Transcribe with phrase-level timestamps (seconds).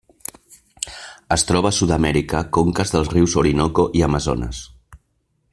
[1.35, 4.67] Es troba a Sud-amèrica: conques dels rius Orinoco i Amazones.